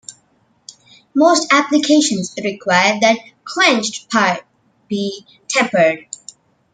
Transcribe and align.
Most 1.13 1.53
applications 1.53 2.33
require 2.43 2.99
that 3.01 3.19
quenched 3.45 4.09
parts 4.09 4.41
be 4.87 5.27
tempered. 5.47 6.07